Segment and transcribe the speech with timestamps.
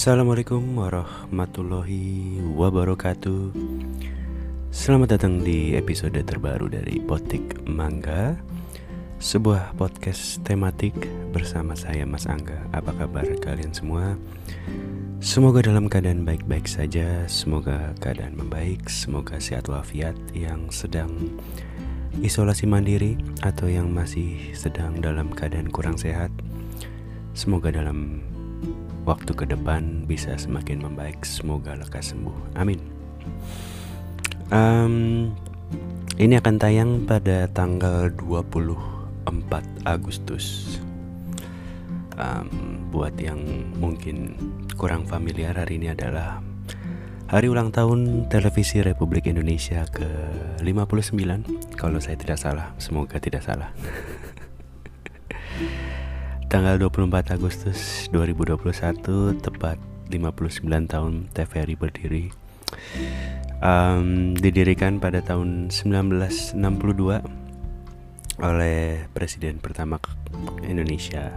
[0.00, 3.52] Assalamualaikum warahmatullahi wabarakatuh.
[4.72, 8.32] Selamat datang di episode terbaru dari Potik Mangga
[9.20, 10.96] Sebuah podcast tematik
[11.36, 12.64] bersama saya Mas Angga.
[12.72, 14.16] Apa kabar kalian semua?
[15.20, 21.12] Semoga dalam keadaan baik-baik saja Semoga keadaan membaik Semoga sehat walafiat yang sedang
[22.24, 26.32] isolasi mandiri Atau yang masih sedang dalam keadaan kurang sehat.
[27.36, 28.24] Semoga dalam
[29.08, 31.24] waktu ke depan bisa semakin membaik.
[31.24, 32.56] Semoga lekas sembuh.
[32.56, 32.80] Amin.
[34.50, 35.30] Um,
[36.18, 38.76] ini akan tayang pada tanggal 24
[39.86, 40.76] Agustus.
[42.20, 43.40] Um, buat yang
[43.80, 44.36] mungkin
[44.76, 46.44] kurang familiar hari ini adalah
[47.30, 50.10] hari ulang tahun televisi Republik Indonesia ke
[50.60, 52.76] 59 kalau saya tidak salah.
[52.76, 53.72] Semoga tidak salah.
[56.50, 59.78] Tanggal 24 Agustus 2021 tepat
[60.10, 62.34] 59 tahun TVRI berdiri.
[63.62, 66.58] Um, Didirikan pada tahun 1962
[68.42, 70.02] oleh Presiden pertama
[70.66, 71.30] Indonesia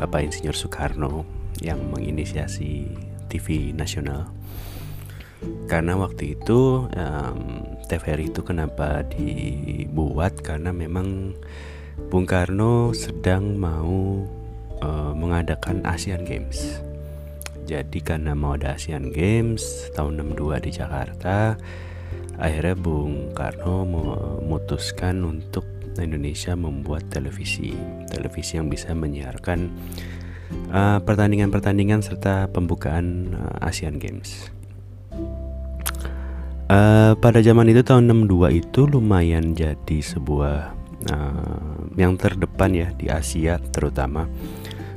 [0.00, 1.28] Bapak Insinyur Soekarno
[1.60, 2.88] yang menginisiasi
[3.28, 4.32] TV nasional.
[5.68, 7.40] Karena waktu itu um,
[7.84, 10.40] TVRI itu kenapa dibuat?
[10.40, 11.36] Karena memang
[11.96, 14.20] Bung Karno sedang mau
[14.84, 16.84] uh, mengadakan Asian Games.
[17.66, 21.56] Jadi karena mau ada Asian Games tahun 62 di Jakarta,
[22.38, 25.64] akhirnya Bung Karno memutuskan untuk
[25.96, 27.72] Indonesia membuat televisi,
[28.12, 29.72] televisi yang bisa menyiarkan
[30.46, 34.52] pertandingan pertandingan-pertandingan serta pembukaan uh, Asian Games.
[36.66, 40.75] Uh, pada zaman itu tahun 62 itu lumayan jadi sebuah
[41.10, 44.24] uh, yang terdepan ya di Asia terutama.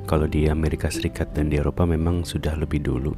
[0.10, 3.14] Kalau di Amerika Serikat dan di Eropa memang sudah lebih dulu.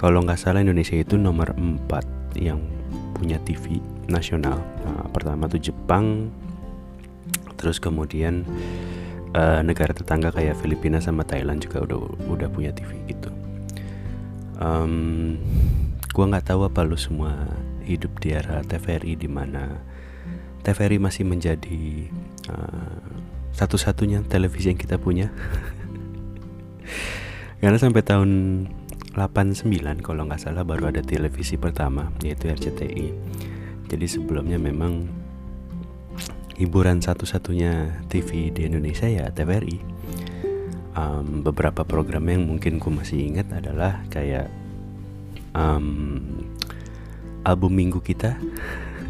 [0.00, 2.60] Kalau nggak salah Indonesia itu nomor 4 yang
[3.16, 4.60] punya TV nasional.
[4.84, 6.32] Nah, pertama tuh Jepang,
[7.56, 8.44] terus kemudian
[9.36, 13.32] uh, negara tetangga kayak Filipina sama Thailand juga udah udah punya TV gitu.
[14.56, 15.36] Um,
[16.16, 17.36] gua nggak tahu apa lu semua
[17.84, 19.80] hidup di era TVRI di mana
[20.66, 22.10] TVRI masih menjadi
[22.50, 23.06] uh,
[23.54, 25.30] satu-satunya televisi yang kita punya.
[27.62, 28.30] Karena sampai tahun
[29.16, 33.16] 89 kalau nggak salah baru ada televisi pertama yaitu RCTI
[33.88, 35.08] jadi sebelumnya memang
[36.60, 39.80] hiburan satu-satunya TV di Indonesia ya TVRI
[40.92, 44.52] um, beberapa program yang mungkin ku masih ingat adalah kayak
[45.56, 46.20] um,
[47.40, 48.36] album minggu kita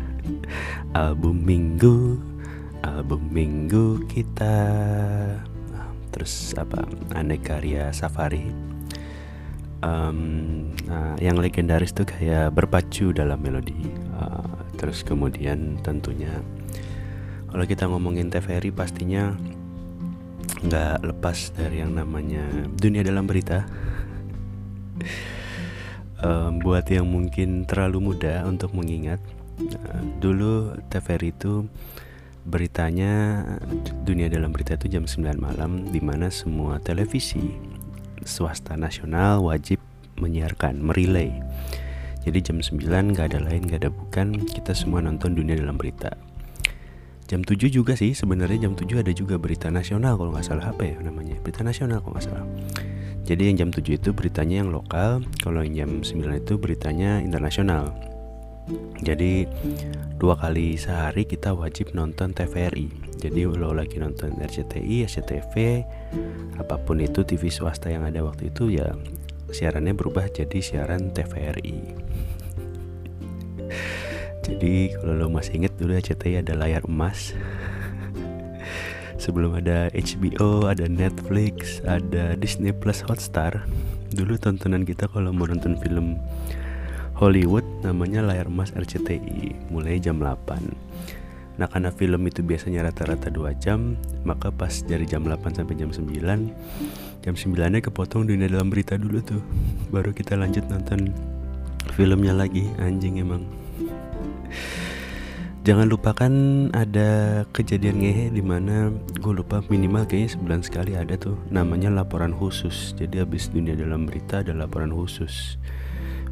[0.96, 2.16] album minggu.
[2.80, 4.56] Album minggu kita.
[6.08, 6.88] Terus apa?
[7.12, 8.48] Aneka karya safari.
[9.84, 13.76] Um, nah, yang legendaris tuh kayak berpacu dalam melodi.
[14.16, 16.32] Uh, terus kemudian tentunya
[17.52, 19.36] kalau kita ngomongin TVRI pastinya
[20.64, 22.48] nggak lepas dari yang namanya
[22.80, 23.68] dunia dalam berita.
[26.16, 29.20] Um, buat yang mungkin terlalu muda untuk mengingat
[29.56, 31.64] Nah, dulu TVRI itu
[32.46, 33.42] beritanya
[34.06, 37.58] dunia dalam berita itu jam 9 malam di mana semua televisi
[38.22, 39.82] swasta nasional wajib
[40.20, 41.34] menyiarkan merilai.
[42.22, 46.14] Jadi jam 9 gak ada lain gak ada bukan kita semua nonton dunia dalam berita.
[47.26, 50.70] Jam 7 juga sih sebenarnya jam 7 ada juga berita nasional kalau nggak salah.
[50.70, 51.34] Apa ya namanya?
[51.42, 52.46] Berita nasional kalau nggak salah.
[53.26, 57.90] Jadi yang jam 7 itu beritanya yang lokal kalau yang jam 9 itu beritanya internasional
[59.02, 59.46] jadi
[60.18, 65.84] dua kali sehari kita wajib nonton TVRI jadi lo lagi nonton RCTI, SCTV
[66.58, 68.94] apa pun itu TV swasta yang ada waktu itu ya
[69.54, 71.78] siarannya berubah jadi siaran TVRI
[74.46, 77.34] jadi kalau lo masih inget dulu RCTI ada layar emas.
[79.22, 83.66] Sebelum ada HBO, ada Netflix, ada Disney Plus Hotstar.
[84.14, 86.14] Dulu tontonan kita kalau mau nonton film
[87.16, 93.56] Hollywood namanya layar emas RCTI mulai jam 8 Nah karena film itu biasanya rata-rata 2
[93.56, 93.96] jam
[94.28, 96.12] Maka pas dari jam 8 sampai jam 9
[97.24, 99.42] Jam 9 nya kepotong dunia dalam berita dulu tuh.
[99.90, 101.10] Baru kita lanjut nonton
[101.98, 103.42] filmnya lagi Anjing emang.
[105.66, 106.32] Jangan lupakan
[106.70, 112.30] ada kejadian ngehe di mana gue lupa minimal kayaknya sebulan sekali ada tuh namanya laporan
[112.30, 112.94] khusus.
[112.94, 115.58] Jadi habis dunia dalam berita ada laporan khusus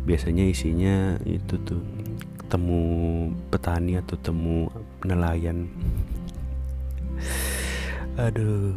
[0.05, 1.81] biasanya isinya itu tuh
[2.49, 4.69] temu petani atau temu
[5.03, 5.69] nelayan.
[8.21, 8.77] Aduh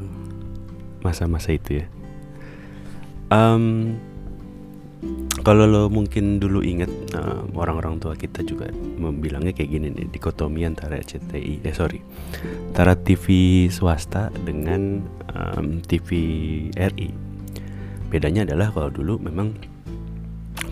[1.05, 1.85] masa-masa itu ya.
[3.27, 3.95] Um,
[5.45, 10.65] kalau lo mungkin dulu inget uh, orang-orang tua kita juga membilangnya kayak gini nih dikotomi
[10.65, 12.01] antara RCTI eh sorry
[12.73, 13.25] antara TV
[13.69, 16.09] swasta dengan um, TV
[16.73, 17.09] RI
[18.09, 19.53] bedanya adalah kalau dulu memang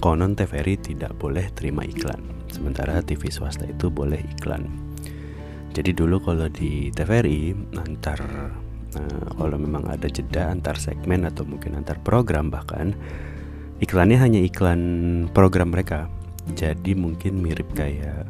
[0.06, 2.22] konon TVRI tidak boleh terima iklan.
[2.54, 4.69] Sementara TV swasta itu boleh iklan.
[5.74, 8.22] Jadi dulu kalau di TVRI antar
[9.02, 12.94] uh, kalau memang ada jeda antar segmen atau mungkin antar program bahkan
[13.81, 16.06] iklannya hanya iklan program mereka.
[16.54, 18.30] Jadi mungkin mirip kayak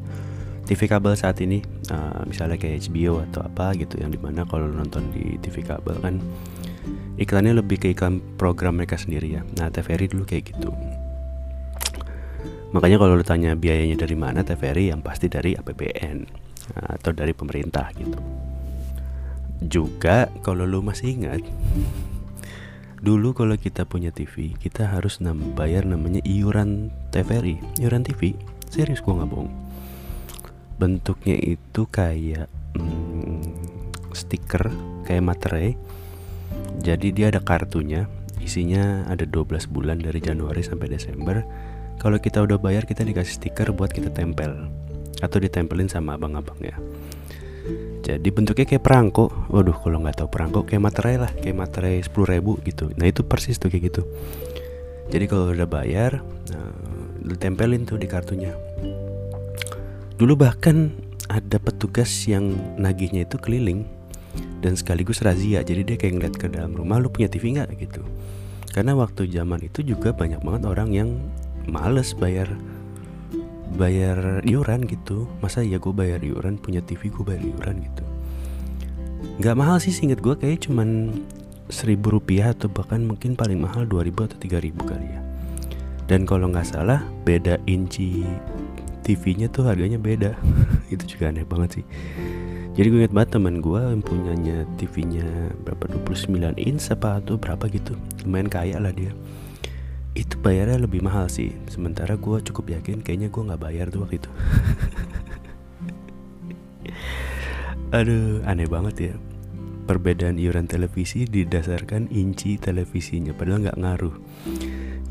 [0.72, 1.60] TV kabel saat ini
[1.92, 6.00] uh, misalnya kayak HBO atau apa gitu yang di mana kalau nonton di TV kabel
[6.00, 6.24] kan
[7.20, 9.44] iklannya lebih ke iklan program mereka sendiri ya.
[9.60, 10.72] Nah TVRI dulu kayak gitu
[12.76, 16.18] makanya kalau lu tanya biayanya dari mana TVRI yang pasti dari APBN
[16.76, 18.20] uh, atau dari pemerintah gitu
[19.64, 21.40] juga kalau lu masih ingat
[23.06, 25.22] Dulu kalau kita punya TV, kita harus
[25.54, 28.34] bayar namanya iuran TVRI, iuran TV.
[28.66, 29.54] Serius gue nggak bohong.
[30.82, 33.46] Bentuknya itu kayak hmm,
[34.10, 34.74] stiker,
[35.06, 35.78] kayak materai.
[36.82, 38.10] Jadi dia ada kartunya,
[38.42, 41.46] isinya ada 12 bulan dari Januari sampai Desember.
[42.00, 44.70] Kalau kita udah bayar, kita dikasih stiker buat kita tempel.
[45.24, 46.76] Atau ditempelin sama abang-abangnya
[48.06, 49.34] jadi bentuknya kayak perangko.
[49.50, 51.32] Waduh kalau nggak tahu perangko kayak materai lah.
[51.34, 52.94] Kayak materai sepuluh ribu gitu.
[52.94, 54.06] Nah itu persis tuh kayak gitu.
[55.10, 56.22] Jadi kalau udah bayar
[56.54, 56.74] uh,
[57.26, 58.54] ditempelin tuh di kartunya.
[60.22, 60.94] Dulu bahkan
[61.26, 63.90] ada petugas yang nagihnya itu keliling
[64.62, 65.66] dan sekaligus razia.
[65.66, 67.74] Jadi dia kayak ngeliat ke dalam rumah lu punya TV nggak?
[67.74, 68.06] Gitu.
[68.70, 71.10] Karena waktu zaman itu juga banyak banget orang yang
[71.70, 72.50] males bayar
[73.76, 75.28] bayar iuran gitu.
[75.44, 78.04] Masa ya gue bayar iuran punya TV gue bayar iuran gitu.
[79.44, 81.12] Nggak mahal sih singkat gue kayak cuman
[81.68, 85.22] seribu rupiah atau bahkan mungkin paling mahal dua ribu atau tiga ribu kali ya.
[86.06, 88.24] Dan kalau nggak salah beda inci
[89.02, 90.38] TV-nya tuh harganya beda.
[90.94, 91.86] Itu juga aneh banget sih.
[92.76, 95.24] Jadi gue inget banget teman gue yang punyanya TV-nya
[95.64, 97.96] berapa 29 inch apa tuh berapa gitu.
[98.28, 99.16] Lumayan kaya lah dia
[100.16, 101.52] itu bayarnya lebih mahal sih.
[101.68, 104.32] Sementara gue cukup yakin kayaknya gue nggak bayar tuh waktu itu.
[107.98, 109.14] Aduh aneh banget ya.
[109.86, 114.16] Perbedaan iuran televisi didasarkan inci televisinya padahal nggak ngaruh.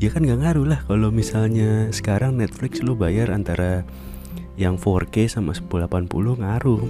[0.01, 3.87] Ya kan nggak ngaruh lah kalau misalnya sekarang Netflix lu bayar antara
[4.59, 6.11] yang 4K sama 1080
[6.43, 6.81] ngaruh.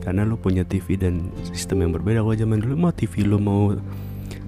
[0.00, 2.22] Karena lu punya TV dan sistem yang berbeda.
[2.22, 3.76] Kalau zaman dulu mau TV lu mau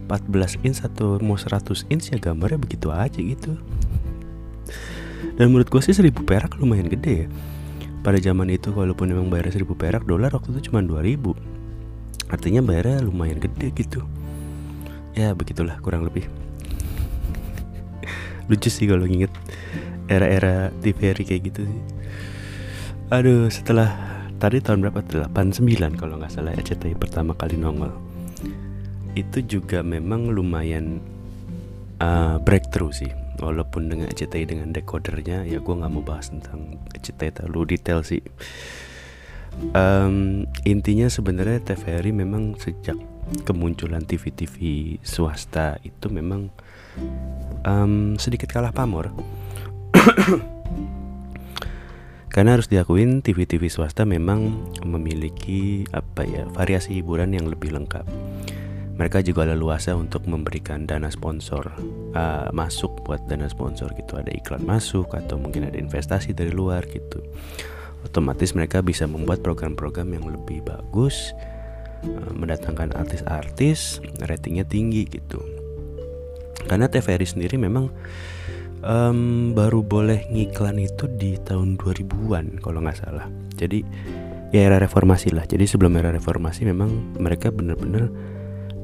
[0.06, 3.58] 14 inch atau mau 100 inch ya gambarnya begitu aja gitu.
[5.36, 7.28] Dan menurut gue sih 1000 perak lumayan gede ya.
[8.06, 11.34] Pada zaman itu walaupun memang bayar 1000 perak dolar waktu itu cuma 2000
[12.30, 14.06] artinya bayarnya lumayan gede gitu.
[15.18, 16.30] Ya begitulah kurang lebih.
[18.48, 19.34] Lucu sih kalau nginget
[20.06, 21.82] era-era TVRI kayak gitu sih.
[23.10, 23.90] Aduh setelah
[24.38, 28.05] tadi tahun berapa 89 kalau nggak salah RCTI pertama kali nongol
[29.16, 31.00] itu juga memang lumayan
[31.98, 33.10] uh, breakthrough sih.
[33.36, 38.20] Walaupun dengan CTI dengan decodernya ya gue nggak mau bahas tentang CTI terlalu detail sih.
[39.72, 42.96] Um, intinya sebenarnya TVRI memang sejak
[43.48, 44.56] kemunculan TV-TV
[45.00, 46.52] swasta itu memang
[47.64, 49.12] um, sedikit kalah pamor.
[52.32, 58.04] Karena harus diakuin TV-TV swasta memang memiliki apa ya variasi hiburan yang lebih lengkap
[58.96, 61.68] mereka juga leluasa untuk memberikan dana sponsor
[62.16, 64.16] uh, masuk buat dana sponsor gitu.
[64.16, 67.20] Ada iklan masuk atau mungkin ada investasi dari luar gitu.
[68.08, 71.36] Otomatis mereka bisa membuat program-program yang lebih bagus
[72.08, 75.44] uh, mendatangkan artis-artis ratingnya tinggi gitu.
[76.64, 77.92] Karena TVRI sendiri memang
[78.80, 83.28] um, baru boleh ngiklan itu di tahun 2000-an kalau nggak salah.
[83.60, 83.84] Jadi
[84.56, 85.44] ya era reformasi lah.
[85.44, 88.08] Jadi sebelum era reformasi memang mereka benar-benar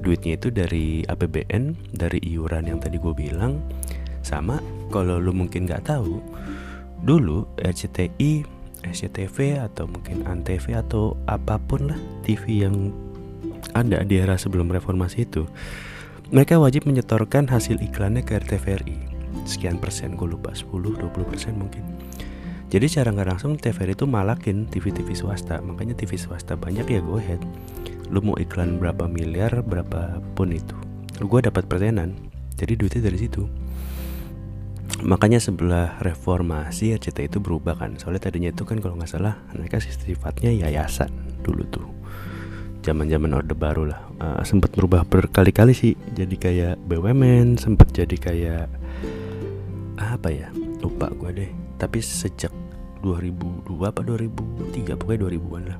[0.02, 3.62] duitnya itu dari APBN dari iuran yang tadi gue bilang.
[4.22, 4.58] Sama
[4.90, 6.18] kalau lu mungkin nggak tahu
[7.02, 8.46] dulu RCTI
[8.82, 12.90] SCTV atau mungkin Antv atau apa pun lah TV yang
[13.78, 15.46] ada di era sebelum reformasi itu
[16.34, 18.98] mereka wajib menyetorkan hasil iklannya ke RTVRI
[19.46, 21.82] sekian persen gue lupa 10-20 persen mungkin.
[22.72, 25.60] Jadi cara nggak langsung TVRI itu malakin TV-TV swasta.
[25.60, 27.40] Makanya TV swasta banyak ya go ahead
[28.12, 30.76] lu mau iklan berapa miliar berapapun itu.
[31.24, 32.12] Gue dapat persenan
[32.60, 33.48] jadi duitnya dari situ.
[35.02, 37.96] Makanya sebelah reformasi RCT itu berubah kan.
[37.96, 41.08] Soalnya tadinya itu kan kalau nggak salah mereka sifatnya yayasan
[41.40, 41.88] dulu tuh.
[42.84, 44.04] Zaman zaman orde baru lah.
[44.20, 45.96] Uh, sempat berubah berkali-kali sih.
[46.12, 48.66] Jadi kayak BUMN sempat jadi kayak
[49.96, 50.52] apa ya?
[50.84, 51.50] Lupa gue deh.
[51.80, 52.52] Tapi sejak
[53.02, 55.78] 2002 apa 2003 pokoknya 2000-an lah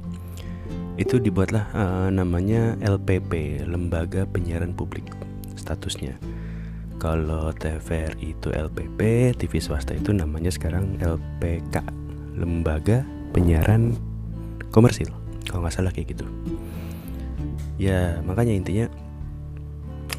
[1.01, 5.09] itu dibuatlah uh, namanya LPP Lembaga Penyiaran Publik
[5.57, 6.17] statusnya.
[7.01, 11.83] Kalau TVRI itu LPP TV swasta itu namanya sekarang LPK
[12.37, 13.97] Lembaga Penyiaran
[14.71, 15.11] Komersil.
[15.49, 16.27] Kalau nggak salah kayak gitu.
[17.81, 18.87] Ya makanya intinya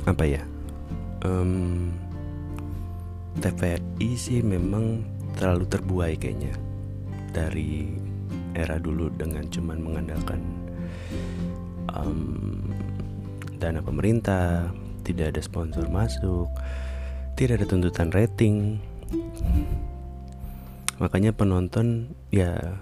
[0.04, 0.42] apa ya
[1.24, 1.94] um,
[3.40, 5.06] TVRI sih memang
[5.40, 6.54] terlalu terbuai kayaknya
[7.32, 7.98] dari
[8.54, 10.63] era dulu dengan cuman mengandalkan
[11.94, 12.74] um,
[13.58, 14.70] dana pemerintah,
[15.06, 16.50] tidak ada sponsor masuk,
[17.40, 18.82] tidak ada tuntutan rating.
[21.02, 22.78] Makanya penonton ya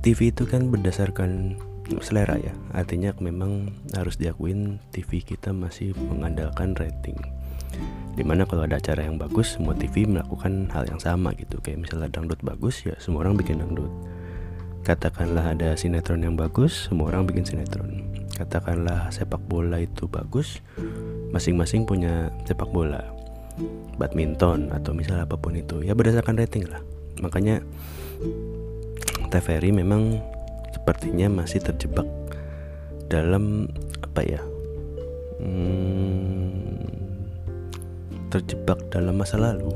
[0.00, 1.58] TV itu kan berdasarkan
[2.00, 2.54] selera ya.
[2.70, 7.18] Artinya memang harus diakuin TV kita masih mengandalkan rating
[8.18, 11.86] di mana kalau ada acara yang bagus semua TV melakukan hal yang sama gitu kayak
[11.86, 13.90] misalnya dangdut bagus ya semua orang bikin dangdut
[14.84, 18.08] katakanlah ada sinetron yang bagus semua orang bikin sinetron.
[18.34, 20.64] Katakanlah sepak bola itu bagus
[21.30, 23.04] masing-masing punya sepak bola.
[24.00, 26.80] Badminton atau misalnya apa pun itu ya berdasarkan rating lah.
[27.20, 27.60] Makanya
[29.28, 30.16] TVRI memang
[30.72, 32.08] sepertinya masih terjebak
[33.12, 33.68] dalam
[34.00, 34.40] apa ya
[35.44, 36.88] hmm,
[38.32, 39.68] terjebak dalam masa lalu.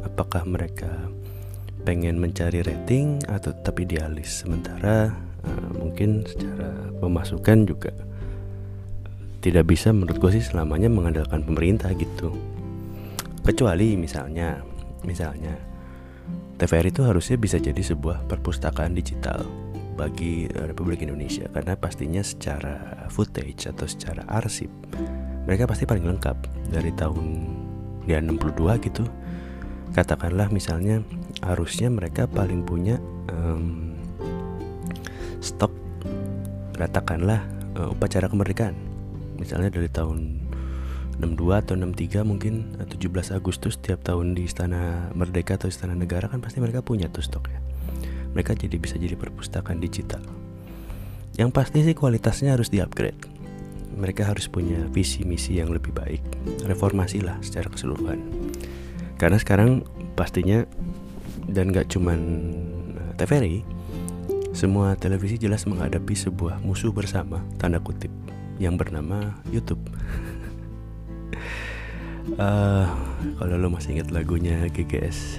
[0.00, 0.88] Apakah mereka
[1.82, 4.44] pengen mencari rating atau tetap idealis.
[4.44, 5.12] Sementara
[5.44, 7.92] uh, mungkin secara pemasukan juga
[9.40, 12.36] tidak bisa menurut gue sih selamanya mengandalkan pemerintah gitu.
[13.40, 14.60] Kecuali misalnya
[15.02, 15.56] misalnya
[16.60, 19.48] TVRI itu harusnya bisa jadi sebuah perpustakaan digital
[19.96, 21.48] bagi Republik Indonesia.
[21.48, 24.68] Karena pastinya secara footage atau secara arsip
[25.48, 26.36] mereka pasti paling lengkap.
[26.70, 27.26] Dari tahun
[28.06, 29.04] ya 62 gitu
[29.90, 31.02] katakanlah misalnya
[31.44, 33.00] harusnya mereka paling punya
[33.32, 33.96] um,
[35.40, 35.72] stok
[36.76, 37.44] katakanlah
[37.76, 38.76] uh, upacara kemerdekaan.
[39.40, 40.48] Misalnya dari tahun
[41.20, 46.40] 62 atau 63 mungkin 17 Agustus tiap tahun di Istana Merdeka atau Istana Negara kan
[46.40, 47.60] pasti mereka punya tuh stoknya
[48.32, 50.22] mereka jadi bisa jadi perpustakaan digital.
[51.38, 53.18] Yang pasti sih kualitasnya harus di-upgrade.
[53.90, 56.22] Mereka harus punya visi misi yang lebih baik.
[56.66, 58.22] Reformasi lah secara keseluruhan.
[59.18, 59.84] Karena sekarang
[60.16, 60.64] pastinya
[61.50, 62.18] dan gak cuman
[62.96, 63.60] eh, TVRI
[64.50, 68.10] semua televisi jelas menghadapi sebuah musuh bersama tanda kutip
[68.58, 69.80] yang bernama YouTube.
[72.34, 72.86] Uh,
[73.38, 75.38] kalau lo masih ingat lagunya GGS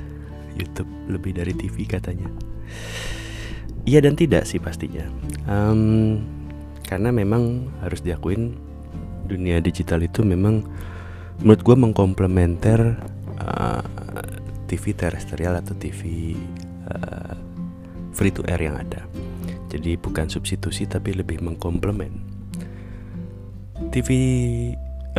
[0.56, 2.32] YouTube lebih dari TV katanya.
[3.84, 5.04] Iya dan tidak sih pastinya.
[5.50, 6.24] Um,
[6.88, 8.56] karena memang harus diakuin
[9.28, 10.64] dunia digital itu memang
[11.40, 13.00] menurut gue mengkomplementer
[13.42, 13.84] uh,
[14.72, 16.32] TV terestrial atau TV
[16.88, 17.36] uh,
[18.16, 19.04] free to air yang ada.
[19.68, 22.16] Jadi bukan substitusi tapi lebih mengkomplement.
[23.92, 24.10] TV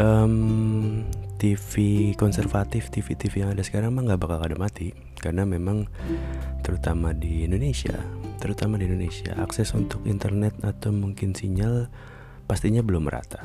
[0.01, 1.05] um,
[1.37, 1.73] TV
[2.17, 4.97] konservatif TV-TV yang ada sekarang mah nggak bakal ada mati.
[5.21, 5.85] Karena memang
[6.65, 8.01] terutama di Indonesia
[8.43, 11.87] terutama di Indonesia akses untuk internet atau mungkin sinyal
[12.51, 13.39] pastinya belum merata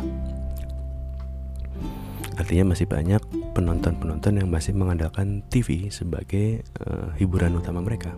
[2.38, 3.22] artinya masih banyak
[3.58, 8.14] penonton-penonton yang masih mengandalkan TV sebagai uh, hiburan utama mereka.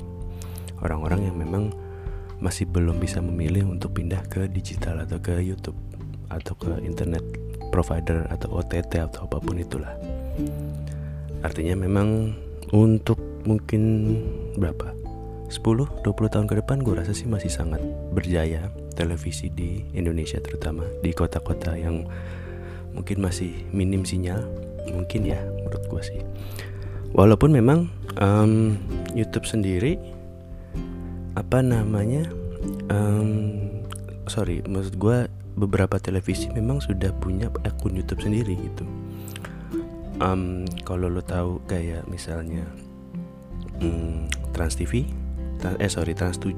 [0.83, 1.71] Orang-orang yang memang
[2.39, 5.75] masih belum bisa memilih untuk pindah ke digital atau ke YouTube
[6.31, 7.23] atau ke internet
[7.71, 9.91] provider atau OTT atau apa pun itulah.
[11.43, 12.35] Artinya memang
[12.75, 14.15] untuk mungkin
[14.59, 14.95] berapa?
[15.49, 17.81] 10-20 tahun ke depan gue rasa sih masih sangat
[18.13, 22.05] berjaya televisi di Indonesia terutama di kota-kota yang
[22.93, 24.45] mungkin masih minim sinyal.
[24.89, 26.21] Mungkin ya menurut gue sih.
[27.13, 27.89] Walaupun memang
[28.21, 28.77] um,
[29.17, 29.97] YouTube sendiri
[31.37, 32.29] apa namanya
[32.91, 33.69] um,
[34.25, 38.85] sorry maksud gue beberapa televisi memang sudah punya akun YouTube sendiri gitu.
[40.19, 42.67] Um, kalau lo tahu kayak misalnya
[43.81, 45.07] um, Trans TV
[45.59, 46.55] eh sorry Trans 7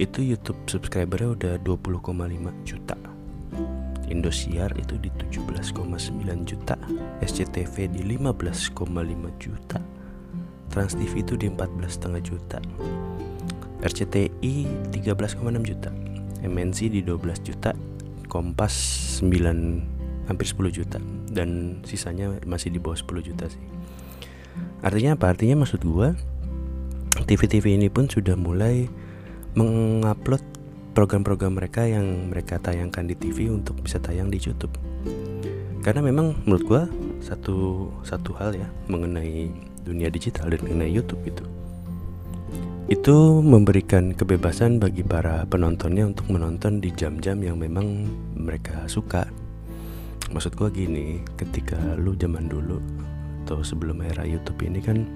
[0.00, 2.96] itu YouTube subscribernya udah 20,5 juta
[4.14, 5.90] Indosiar itu di 17,9
[6.46, 6.78] juta
[7.18, 8.86] SCTV di 15,5
[9.42, 9.82] juta
[10.70, 12.62] Trans TV itu di 14,5 juta
[13.82, 14.54] RCTI
[14.94, 15.90] 13,6 juta
[16.46, 17.74] MNC di 12 juta
[18.30, 18.74] Kompas
[19.20, 23.60] 9 hampir 10 juta dan sisanya masih di bawah 10 juta sih.
[24.80, 25.36] Artinya apa?
[25.36, 26.08] Artinya maksud gue
[27.24, 28.88] TV-TV ini pun sudah mulai
[29.54, 30.42] mengupload
[30.94, 34.72] program-program mereka yang mereka tayangkan di TV untuk bisa tayang di YouTube.
[35.82, 36.82] Karena memang menurut gua
[37.20, 39.52] satu satu hal ya mengenai
[39.84, 41.44] dunia digital dan mengenai YouTube itu
[42.84, 48.04] itu memberikan kebebasan bagi para penontonnya untuk menonton di jam-jam yang memang
[48.36, 49.24] mereka suka
[50.36, 52.80] maksud gua gini ketika lu zaman dulu
[53.44, 55.08] atau sebelum era YouTube ini kan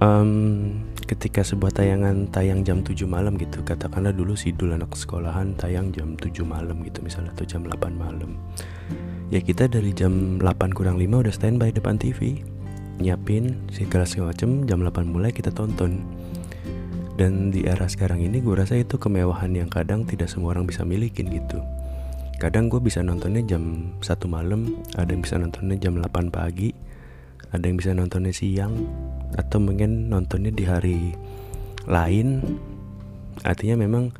[0.00, 0.72] um,
[1.06, 6.18] ketika sebuah tayangan tayang jam 7 malam gitu katakanlah dulu sidul anak sekolahan tayang jam
[6.18, 8.34] 7 malam gitu misalnya atau jam 8 malam.
[9.30, 12.42] Ya kita dari jam 8 kurang 5 udah standby depan TV
[12.98, 16.02] nyiapin segala macem jam 8 mulai kita tonton.
[17.16, 20.84] Dan di era sekarang ini gue rasa itu kemewahan yang kadang tidak semua orang bisa
[20.84, 21.62] milikin gitu.
[22.36, 26.76] Kadang gue bisa nontonnya jam 1 malam ada yang bisa nontonnya jam 8 pagi
[27.56, 28.72] ada yang bisa nontonnya siang
[29.34, 31.00] atau mungkin nontonnya di hari
[31.88, 32.44] lain.
[33.42, 34.12] Artinya memang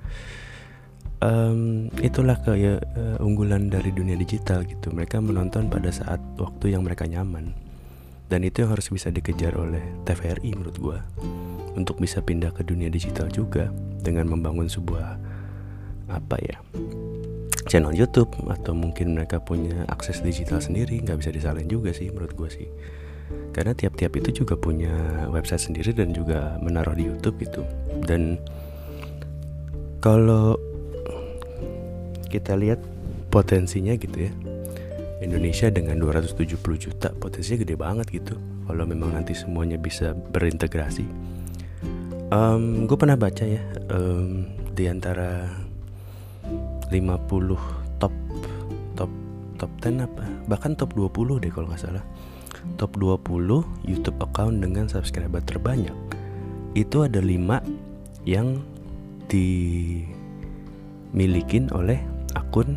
[1.20, 4.92] um, itulah kayak uh, unggulan dari dunia digital gitu.
[4.92, 7.52] Mereka menonton pada saat waktu yang mereka nyaman.
[8.26, 10.98] Dan itu yang harus bisa dikejar oleh TVRI menurut gua.
[11.78, 13.70] Untuk bisa pindah ke dunia digital juga
[14.02, 15.36] dengan membangun sebuah
[16.06, 16.58] apa ya
[17.66, 22.32] channel YouTube atau mungkin mereka punya akses digital sendiri nggak bisa disalahin juga sih menurut
[22.38, 22.70] gua sih
[23.50, 24.92] karena tiap-tiap itu juga punya
[25.32, 27.62] website sendiri dan juga menaruh di YouTube gitu.
[28.04, 28.36] Dan
[30.04, 30.60] kalau
[32.28, 32.82] kita lihat
[33.32, 34.32] potensinya gitu ya
[35.24, 38.36] Indonesia dengan 270 juta potensinya gede banget gitu.
[38.66, 41.06] Kalau memang nanti semuanya bisa berintegrasi.
[42.28, 45.46] Um, gue pernah baca ya um, di antara
[46.90, 48.14] 50 top
[48.98, 49.10] top
[49.56, 52.04] top 10 apa bahkan top 20 deh kalau nggak salah
[52.74, 55.94] top 20 YouTube account dengan subscriber terbanyak
[56.76, 58.60] itu ada 5 yang
[59.32, 60.12] dimilikin
[61.72, 61.96] oleh
[62.36, 62.76] akun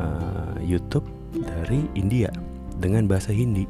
[0.00, 1.04] uh, YouTube
[1.36, 2.32] dari India
[2.80, 3.68] dengan bahasa Hindi.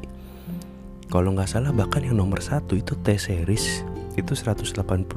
[1.11, 3.83] Kalau nggak salah bahkan yang nomor satu itu T series
[4.15, 5.11] itu 189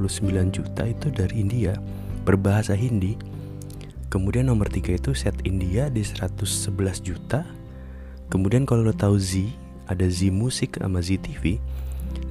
[0.50, 1.78] juta itu dari India
[2.26, 3.14] berbahasa Hindi.
[4.08, 6.72] Kemudian nomor tiga itu set India di 111
[7.04, 7.44] juta.
[8.28, 9.44] Kemudian kalau lo tahu Z
[9.88, 11.58] ada Z Music sama Z TV.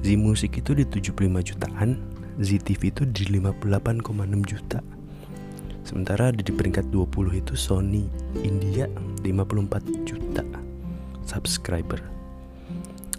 [0.02, 1.98] Z Music itu di 75 jutaan,
[2.38, 4.78] Z TV itu di 58,6 juta.
[5.82, 8.04] Sementara di peringkat 20 itu Sony
[8.44, 8.86] India
[9.24, 10.44] 54 juta
[11.24, 12.00] subscriber.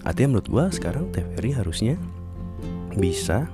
[0.05, 1.95] Artinya menurut gua sekarang TVRI harusnya
[2.93, 3.49] bisa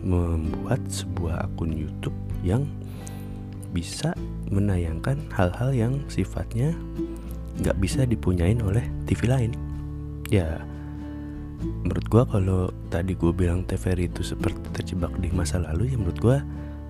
[0.00, 2.64] membuat sebuah akun YouTube yang
[3.70, 4.16] bisa
[4.50, 6.74] menayangkan hal-hal yang sifatnya
[7.60, 9.52] nggak bisa dipunyain oleh TV lain.
[10.30, 10.62] Ya,
[11.82, 16.18] menurut gua kalau tadi gue bilang TVRI itu seperti terjebak di masa lalu, ya menurut
[16.22, 16.38] gua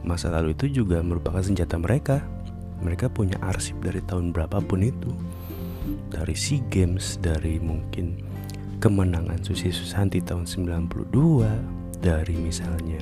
[0.05, 2.21] masa lalu itu juga merupakan senjata mereka.
[2.85, 5.13] Mereka punya arsip dari tahun berapapun itu.
[6.13, 8.21] Dari SEA Games, dari mungkin
[8.81, 13.01] kemenangan Susi Susanti tahun 92, dari misalnya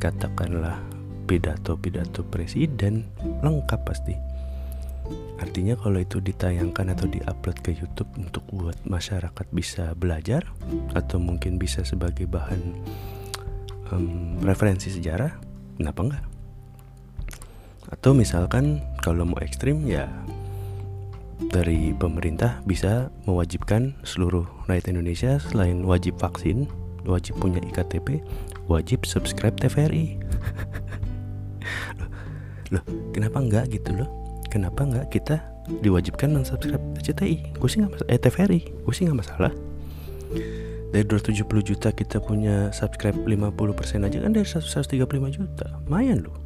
[0.00, 0.80] katakanlah
[1.24, 3.08] pidato-pidato presiden
[3.40, 4.33] lengkap pasti.
[5.36, 10.46] Artinya kalau itu ditayangkan atau diupload ke YouTube untuk buat masyarakat bisa belajar
[10.96, 12.60] atau mungkin bisa sebagai bahan
[13.92, 15.36] um, referensi sejarah,
[15.76, 16.24] kenapa enggak
[17.92, 20.08] atau misalkan kalau mau ekstrim ya
[21.52, 26.66] dari pemerintah bisa mewajibkan seluruh rakyat Indonesia selain wajib vaksin,
[27.04, 28.24] wajib punya IKTP,
[28.70, 30.18] wajib subscribe TVRI.
[32.00, 32.10] loh,
[32.80, 34.23] loh, kenapa enggak gitu loh?
[34.54, 35.42] Kenapa enggak kita
[35.82, 37.58] diwajibkan mensubscribe RCTI?
[37.58, 38.10] Gue sih nggak masalah.
[38.14, 39.50] Eh TVRI, gue sih nggak masalah.
[40.94, 44.94] Dari 270 juta kita punya subscribe 50% aja kan dari 135
[45.34, 45.66] juta.
[45.90, 46.38] Lumayan loh.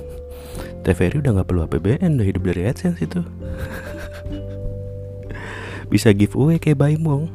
[0.88, 3.20] TVRI udah nggak perlu APBN udah hidup dari AdSense itu.
[5.92, 7.28] Bisa giveaway kayak Baimong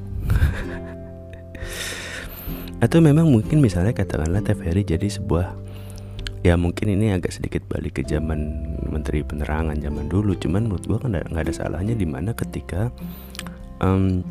[2.89, 5.70] atau memang mungkin misalnya katakanlah TVRI jadi sebuah
[6.41, 10.97] ya mungkin ini agak sedikit balik ke zaman Menteri Penerangan zaman dulu cuman menurut gua
[11.01, 12.89] kan nggak ada salahnya di mana ketika
[13.81, 14.25] um,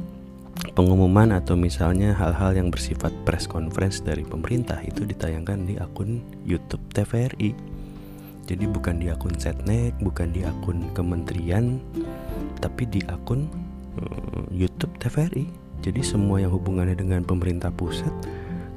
[0.72, 6.82] pengumuman atau misalnya hal-hal yang bersifat press conference dari pemerintah itu ditayangkan di akun YouTube
[6.92, 7.56] TVRI.
[8.50, 11.78] Jadi bukan di akun Setnek, bukan di akun kementerian,
[12.58, 13.46] tapi di akun
[14.02, 15.46] uh, YouTube TVRI.
[15.80, 18.12] Jadi semua yang hubungannya dengan pemerintah pusat,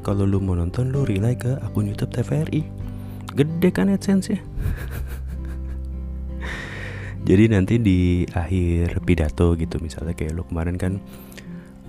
[0.05, 2.92] kalau lu mau nonton lu relay ke akun YouTube TVRI.
[3.33, 4.39] Gede kan AdSense ya?
[7.27, 10.93] Jadi nanti di akhir pidato gitu misalnya kayak lu kemarin kan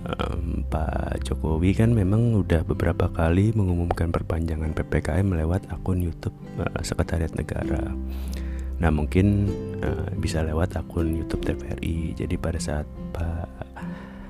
[0.07, 6.79] um, Pak Jokowi kan memang udah beberapa kali mengumumkan perpanjangan PPKM lewat akun YouTube uh,
[6.79, 7.91] Sekretariat Negara.
[8.79, 9.51] Nah mungkin
[9.83, 12.15] uh, bisa lewat akun YouTube TVRI.
[12.15, 13.65] Jadi pada saat Pak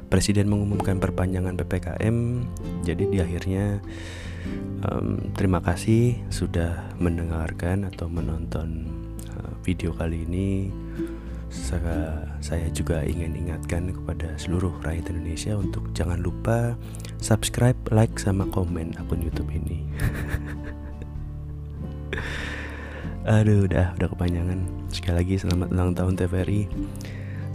[0.09, 2.17] presiden mengumumkan perpanjangan ppkm
[2.85, 3.81] jadi di akhirnya
[4.85, 8.89] um, terima kasih sudah mendengarkan atau menonton
[9.35, 10.73] uh, video kali ini
[11.55, 16.75] saya, saya juga ingin ingatkan kepada seluruh rakyat Indonesia untuk jangan lupa
[17.23, 19.85] subscribe, like, sama komen akun YouTube ini.
[23.25, 24.59] Aduh, udah, udah kepanjangan.
[24.93, 26.69] Sekali lagi selamat ulang tahun TVRI.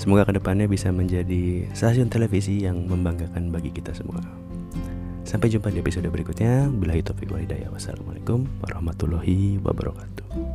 [0.00, 4.18] Semoga ke depannya bisa menjadi stasiun televisi yang membanggakan bagi kita semua.
[5.31, 6.66] Sampai jumpa di episode berikutnya.
[6.66, 7.14] Bila itu
[7.71, 10.50] Wassalamualaikum warahmatullahi wabarakatuh.